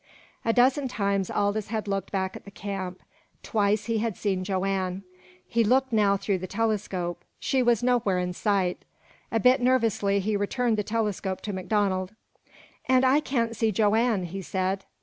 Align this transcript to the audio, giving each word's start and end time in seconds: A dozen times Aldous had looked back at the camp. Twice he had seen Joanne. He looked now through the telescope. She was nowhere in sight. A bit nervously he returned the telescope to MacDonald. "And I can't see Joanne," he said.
A 0.43 0.51
dozen 0.51 0.87
times 0.87 1.29
Aldous 1.29 1.67
had 1.67 1.87
looked 1.87 2.11
back 2.11 2.35
at 2.35 2.43
the 2.43 2.49
camp. 2.49 3.01
Twice 3.43 3.85
he 3.85 3.99
had 3.99 4.17
seen 4.17 4.43
Joanne. 4.43 5.03
He 5.47 5.63
looked 5.63 5.93
now 5.93 6.17
through 6.17 6.39
the 6.39 6.47
telescope. 6.47 7.23
She 7.39 7.61
was 7.61 7.83
nowhere 7.83 8.17
in 8.17 8.33
sight. 8.33 8.83
A 9.31 9.39
bit 9.39 9.61
nervously 9.61 10.19
he 10.19 10.35
returned 10.35 10.77
the 10.79 10.83
telescope 10.83 11.41
to 11.41 11.53
MacDonald. 11.53 12.15
"And 12.87 13.05
I 13.05 13.19
can't 13.19 13.55
see 13.55 13.71
Joanne," 13.71 14.23
he 14.23 14.41
said. 14.41 14.85